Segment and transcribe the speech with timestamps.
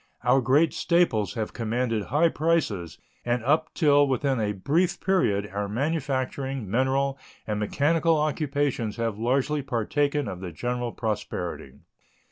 [0.23, 5.67] Our great staples have commanded high prices, and up till within a brief period our
[5.69, 11.81] manufacturing, mineral, and mechanical occupations have largely partaken of the general prosperity.